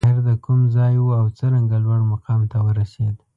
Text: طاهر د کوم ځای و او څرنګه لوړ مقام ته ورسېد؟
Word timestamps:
طاهر 0.03 0.17
د 0.29 0.31
کوم 0.45 0.59
ځای 0.75 0.93
و 0.99 1.07
او 1.21 1.25
څرنګه 1.37 1.77
لوړ 1.85 1.99
مقام 2.13 2.41
ته 2.51 2.57
ورسېد؟ 2.65 3.15